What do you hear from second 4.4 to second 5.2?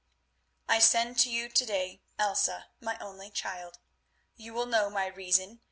will know my